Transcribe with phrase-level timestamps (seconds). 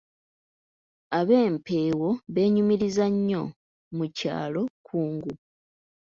[1.19, 3.43] Ab'Empeewo beenyumiriza nnyo
[3.97, 5.31] mu kyalo Kkungu.